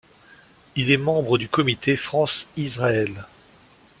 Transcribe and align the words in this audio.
Il 0.75 0.89
est 0.89 0.97
membre 0.97 1.37
du 1.37 1.47
comité 1.47 1.95
France-Israël. 1.95 3.27